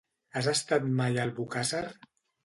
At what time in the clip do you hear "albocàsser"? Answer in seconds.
1.29-1.83